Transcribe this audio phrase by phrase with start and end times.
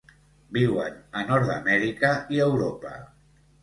[0.57, 3.01] Viuen a Nord-amèrica i Europa.